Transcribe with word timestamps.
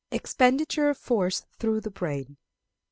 _Expenditure 0.11 0.89
of 0.89 0.97
Force 0.97 1.43
through 1.59 1.81
the 1.81 1.91
Brain. 1.91 2.37